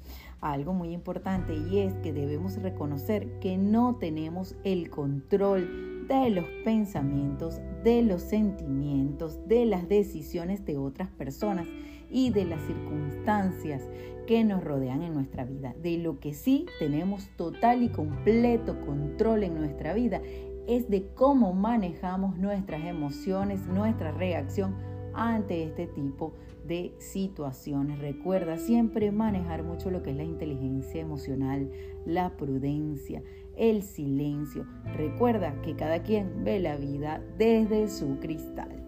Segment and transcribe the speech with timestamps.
[0.42, 6.32] a algo muy importante y es que debemos reconocer que no tenemos el control de
[6.32, 11.68] los pensamientos, de los sentimientos, de las decisiones de otras personas
[12.10, 13.88] y de las circunstancias
[14.26, 15.76] que nos rodean en nuestra vida.
[15.84, 20.20] De lo que sí tenemos total y completo control en nuestra vida
[20.68, 26.34] es de cómo manejamos nuestras emociones, nuestra reacción ante este tipo
[26.66, 28.00] de situaciones.
[28.00, 31.70] Recuerda siempre manejar mucho lo que es la inteligencia emocional,
[32.06, 33.22] la prudencia,
[33.56, 34.66] el silencio.
[34.96, 38.80] Recuerda que cada quien ve la vida desde su cristal.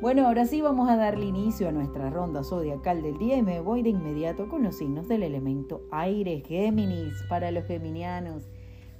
[0.00, 3.82] Bueno, ahora sí vamos a darle inicio a nuestra ronda zodiacal del día me voy
[3.82, 6.42] de inmediato con los signos del elemento aire.
[6.46, 8.48] Géminis, para los geminianos.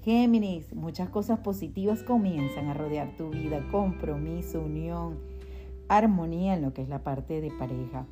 [0.02, 3.66] Géminis, muchas cosas positivas comienzan a rodear tu vida.
[3.70, 5.33] Compromiso, unión
[5.88, 8.06] armonía en lo que es la parte de pareja.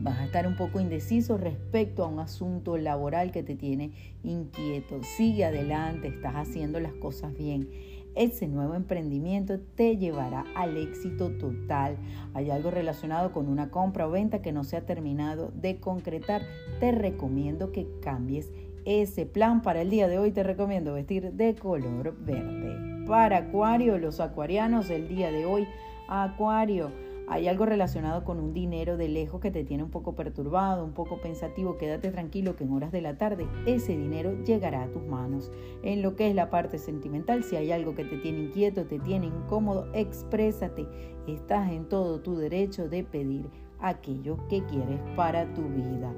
[0.00, 3.90] Vas a estar un poco indeciso respecto a un asunto laboral que te tiene
[4.22, 5.02] inquieto.
[5.02, 7.68] Sigue adelante, estás haciendo las cosas bien.
[8.14, 11.96] Ese nuevo emprendimiento te llevará al éxito total.
[12.34, 16.42] Hay algo relacionado con una compra o venta que no se ha terminado de concretar.
[16.80, 18.50] Te recomiendo que cambies
[18.84, 20.30] ese plan para el día de hoy.
[20.30, 23.04] Te recomiendo vestir de color verde.
[23.06, 25.66] Para Acuario, los acuarianos, el día de hoy
[26.08, 26.90] Acuario,
[27.28, 30.94] hay algo relacionado con un dinero de lejos que te tiene un poco perturbado, un
[30.94, 31.76] poco pensativo.
[31.76, 35.52] Quédate tranquilo que en horas de la tarde ese dinero llegará a tus manos.
[35.82, 38.98] En lo que es la parte sentimental, si hay algo que te tiene inquieto, te
[38.98, 40.86] tiene incómodo, exprésate.
[41.26, 46.10] Estás en todo tu derecho de pedir aquello que quieres para tu vida.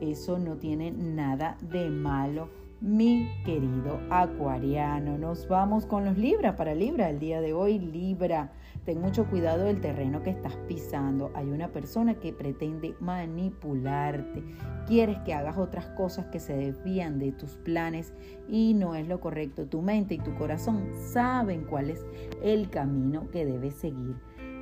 [0.00, 2.48] Eso no tiene nada de malo
[2.80, 5.16] mi querido acuariano.
[5.16, 7.78] Nos vamos con los Libra para Libra el día de hoy.
[7.78, 8.52] Libra,
[8.86, 11.32] Ten mucho cuidado del terreno que estás pisando.
[11.34, 14.44] Hay una persona que pretende manipularte.
[14.86, 18.14] Quieres que hagas otras cosas que se desvían de tus planes
[18.48, 19.66] y no es lo correcto.
[19.66, 22.06] Tu mente y tu corazón saben cuál es
[22.44, 24.14] el camino que debes seguir.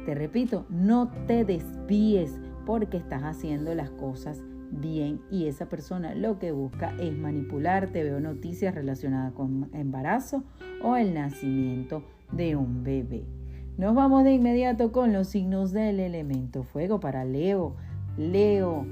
[0.07, 6.39] Te repito, no te desvíes porque estás haciendo las cosas bien y esa persona lo
[6.39, 8.03] que busca es manipularte.
[8.03, 10.45] Veo noticias relacionadas con embarazo
[10.83, 12.03] o el nacimiento
[12.33, 13.44] de un bebé.
[13.77, 17.75] Nos vamos de inmediato con los signos del elemento fuego para Leo.
[18.17, 18.87] Leo,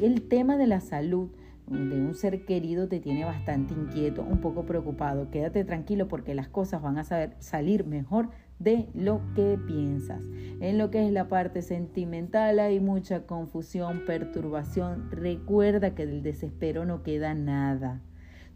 [0.00, 1.28] el tema de la salud
[1.66, 5.28] de un ser querido te tiene bastante inquieto, un poco preocupado.
[5.32, 8.28] Quédate tranquilo porque las cosas van a saber salir mejor
[8.60, 10.22] de lo que piensas.
[10.60, 15.10] En lo que es la parte sentimental hay mucha confusión, perturbación.
[15.10, 18.02] Recuerda que del desespero no queda nada.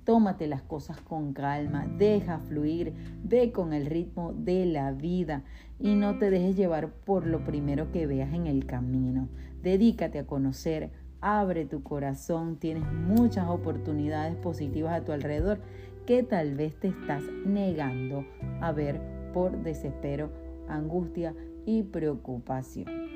[0.09, 5.45] Tómate las cosas con calma, deja fluir, ve con el ritmo de la vida
[5.79, 9.29] y no te dejes llevar por lo primero que veas en el camino.
[9.63, 15.61] Dedícate a conocer, abre tu corazón, tienes muchas oportunidades positivas a tu alrededor
[16.07, 18.25] que tal vez te estás negando
[18.63, 19.03] a ver
[19.35, 20.31] por desespero,
[20.69, 21.35] angustia
[21.67, 23.08] y preocupación.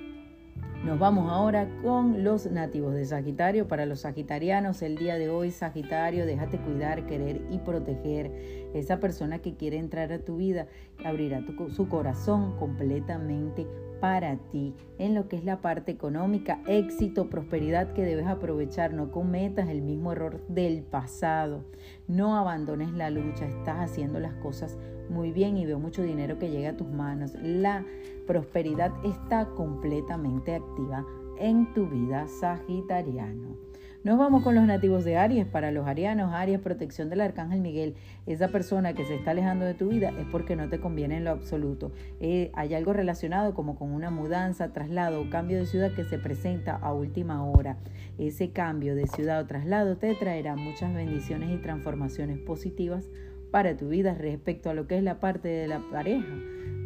[0.84, 3.68] Nos vamos ahora con los nativos de Sagitario.
[3.68, 8.32] Para los sagitarianos, el día de hoy, Sagitario, déjate cuidar, querer y proteger.
[8.74, 10.66] Esa persona que quiere entrar a tu vida
[11.04, 13.64] abrirá su corazón completamente
[14.00, 18.92] para ti en lo que es la parte económica, éxito, prosperidad que debes aprovechar.
[18.92, 21.64] No cometas el mismo error del pasado.
[22.08, 23.46] No abandones la lucha.
[23.46, 24.76] Estás haciendo las cosas
[25.12, 27.34] muy bien y veo mucho dinero que llega a tus manos.
[27.40, 27.84] La
[28.26, 31.06] prosperidad está completamente activa
[31.38, 33.56] en tu vida sagitariano.
[34.04, 35.46] Nos vamos con los nativos de Aries.
[35.46, 37.94] Para los arianos, Aries, protección del arcángel Miguel.
[38.26, 41.24] Esa persona que se está alejando de tu vida es porque no te conviene en
[41.24, 41.92] lo absoluto.
[42.18, 46.18] Eh, hay algo relacionado como con una mudanza, traslado o cambio de ciudad que se
[46.18, 47.76] presenta a última hora.
[48.18, 53.08] Ese cambio de ciudad o traslado te traerá muchas bendiciones y transformaciones positivas
[53.52, 56.34] para tu vida respecto a lo que es la parte de la pareja.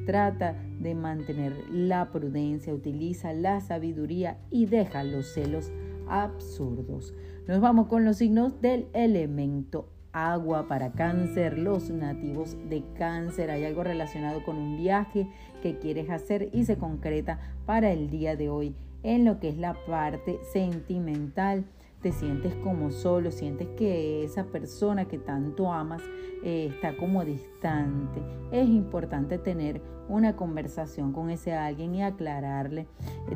[0.05, 5.73] Trata de mantener la prudencia, utiliza la sabiduría y deja los celos
[6.07, 7.15] absurdos.
[7.49, 13.51] Nos vamos con los signos del elemento agua para cáncer, los nativos de cáncer.
[13.51, 15.29] Hay algo relacionado con un viaje
[15.63, 18.75] que quieres hacer y se concreta para el día de hoy.
[19.03, 21.65] en lo que es la parte sentimental
[22.01, 26.03] te sientes como solo, sientes que esa persona que tanto amas
[26.43, 28.21] eh, está como distante.
[28.53, 32.87] Es importante tener una conversación con ese alguien y aclararle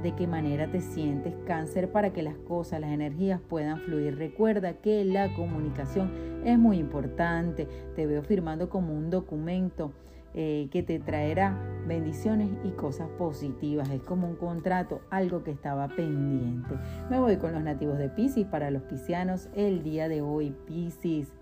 [0.03, 4.17] de qué manera te sientes cáncer para que las cosas, las energías puedan fluir.
[4.17, 7.67] Recuerda que la comunicación es muy importante.
[7.97, 9.93] Te veo firmando como un documento
[10.35, 13.91] eh, que te traerá bendiciones y cosas positivas.
[13.91, 16.77] Es como un contrato, algo que estaba pendiente.
[17.11, 20.55] Me voy con los nativos de Pisces para los piscianos el día de hoy.
[20.67, 21.33] Pisces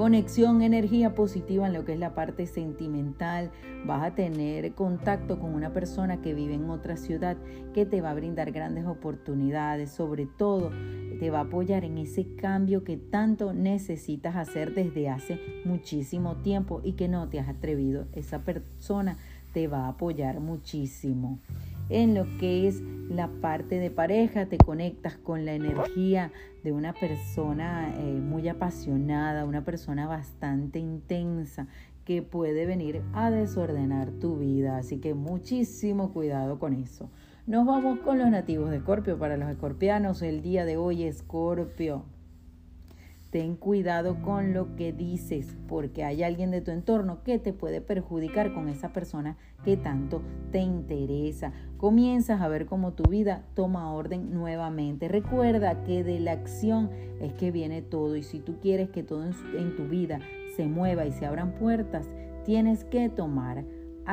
[0.00, 3.50] conexión, energía positiva en lo que es la parte sentimental.
[3.84, 7.36] Vas a tener contacto con una persona que vive en otra ciudad
[7.74, 9.90] que te va a brindar grandes oportunidades.
[9.90, 10.70] Sobre todo,
[11.18, 16.80] te va a apoyar en ese cambio que tanto necesitas hacer desde hace muchísimo tiempo
[16.82, 18.06] y que no te has atrevido.
[18.14, 19.18] Esa persona
[19.52, 21.40] te va a apoyar muchísimo
[21.90, 26.32] en lo que es la parte de pareja, te conectas con la energía
[26.62, 31.66] de una persona eh, muy apasionada, una persona bastante intensa
[32.04, 34.78] que puede venir a desordenar tu vida.
[34.78, 37.10] Así que muchísimo cuidado con eso.
[37.46, 39.18] Nos vamos con los nativos de Escorpio.
[39.18, 42.04] Para los escorpianos, el día de hoy, Escorpio.
[43.30, 47.80] Ten cuidado con lo que dices, porque hay alguien de tu entorno que te puede
[47.80, 51.52] perjudicar con esa persona que tanto te interesa.
[51.76, 55.06] Comienzas a ver cómo tu vida toma orden nuevamente.
[55.06, 56.90] Recuerda que de la acción
[57.20, 60.18] es que viene todo y si tú quieres que todo en tu vida
[60.56, 62.08] se mueva y se abran puertas,
[62.44, 63.64] tienes que tomar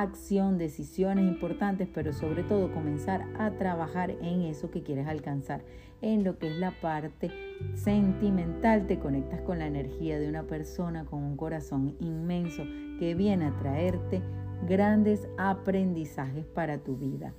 [0.02, 5.62] acción, decisiones importantes, pero sobre todo comenzar a trabajar en eso que quieres alcanzar.
[6.02, 7.32] En lo que es la parte
[7.74, 12.64] sentimental, te conectas con la energía de una persona con un corazón inmenso
[13.00, 14.22] que viene a traerte
[14.68, 17.34] grandes aprendizajes para tu vida.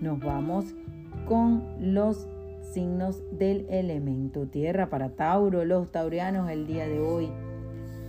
[0.00, 0.74] Nos vamos
[1.26, 2.26] con los
[2.72, 7.30] signos del elemento tierra para Tauro, los taurianos el día de hoy.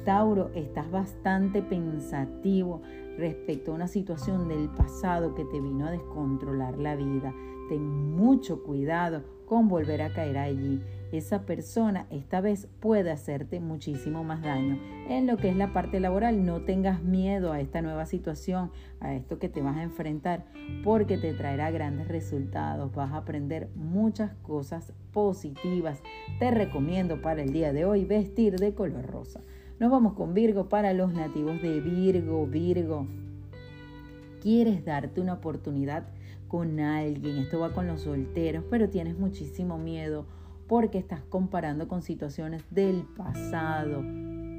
[0.05, 2.81] Tauro, estás bastante pensativo
[3.19, 7.33] respecto a una situación del pasado que te vino a descontrolar la vida.
[7.67, 10.81] Ten mucho cuidado con volver a caer allí.
[11.11, 14.79] Esa persona esta vez puede hacerte muchísimo más daño.
[15.09, 19.13] En lo que es la parte laboral, no tengas miedo a esta nueva situación, a
[19.15, 20.45] esto que te vas a enfrentar,
[20.83, 22.93] porque te traerá grandes resultados.
[22.93, 26.01] Vas a aprender muchas cosas positivas.
[26.39, 29.41] Te recomiendo para el día de hoy vestir de color rosa.
[29.79, 32.45] Nos vamos con Virgo para los nativos de Virgo.
[32.45, 33.07] Virgo,
[34.41, 36.03] quieres darte una oportunidad
[36.49, 37.37] con alguien.
[37.37, 40.25] Esto va con los solteros, pero tienes muchísimo miedo
[40.67, 44.03] porque estás comparando con situaciones del pasado.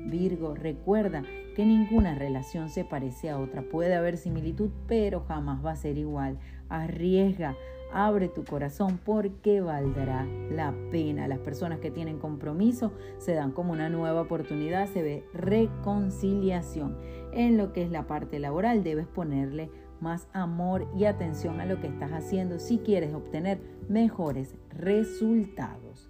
[0.07, 1.23] Virgo, recuerda
[1.57, 3.63] que ninguna relación se parece a otra.
[3.63, 6.39] Puede haber similitud, pero jamás va a ser igual.
[6.69, 7.57] Arriesga,
[7.93, 11.27] Abre tu corazón porque valdrá la pena.
[11.27, 16.97] Las personas que tienen compromiso se dan como una nueva oportunidad, se ve reconciliación.
[17.33, 19.71] En lo que es la parte laboral debes ponerle
[20.01, 26.10] más amor y atención a lo que estás haciendo si quieres obtener mejores resultados.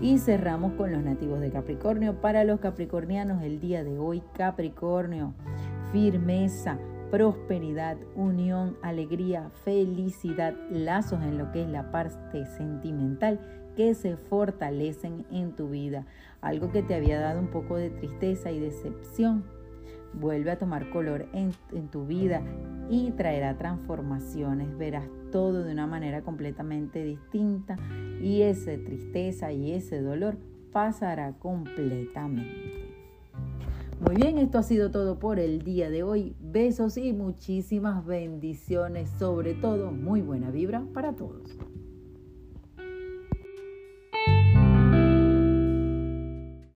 [0.00, 2.20] Y cerramos con los nativos de Capricornio.
[2.20, 5.34] Para los capricornianos el día de hoy, Capricornio,
[5.92, 6.78] firmeza,
[7.10, 13.40] prosperidad, unión, alegría, felicidad, lazos en lo que es la parte sentimental
[13.76, 16.06] que se fortalecen en tu vida.
[16.40, 19.44] Algo que te había dado un poco de tristeza y decepción
[20.14, 22.42] vuelve a tomar color en, en, tu vida
[22.90, 24.76] y traerá transformaciones.
[24.76, 27.76] Verás todo de una manera completamente distinta
[28.20, 30.38] y esa tristeza y ese dolor
[30.72, 32.78] pasará completamente.
[34.00, 36.36] Muy bien, esto ha sido todo por el día de hoy.
[36.40, 41.58] Besos y muchísimas bendiciones, sobre todo muy buena vibra para todos.